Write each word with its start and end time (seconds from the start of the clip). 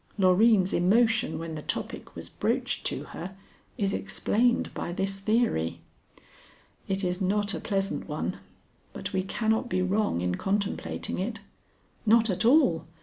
Loreen's 0.17 0.73
emotion 0.73 1.37
when 1.37 1.53
the 1.53 1.61
topic 1.61 2.15
was 2.15 2.27
broached 2.27 2.87
to 2.87 3.03
her 3.03 3.35
is 3.77 3.93
explained 3.93 4.73
by 4.73 4.91
this 4.91 5.19
theory." 5.19 5.79
"It 6.87 7.03
is 7.03 7.21
not 7.21 7.53
a 7.53 7.59
pleasant 7.59 8.07
one, 8.07 8.39
but 8.93 9.13
we 9.13 9.21
cannot 9.21 9.69
be 9.69 9.83
wrong 9.83 10.21
in 10.21 10.33
contemplating 10.33 11.19
it." 11.19 11.41
"Not 12.03 12.31
at 12.31 12.43
all. 12.45 12.87